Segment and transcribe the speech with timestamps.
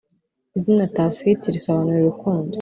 [0.57, 2.49] “Izina Tuff Hit risobanuye urukundo